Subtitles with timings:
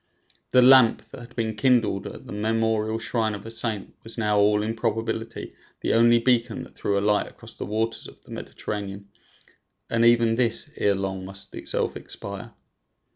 [0.49, 4.39] The lamp that had been kindled at the memorial shrine of a saint was now
[4.39, 8.31] in all probability the only beacon that threw a light across the waters of the
[8.31, 9.09] Mediterranean,
[9.91, 12.55] and even this ere long must itself expire.